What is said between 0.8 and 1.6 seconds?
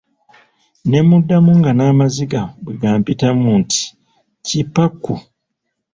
Ne mmuddamu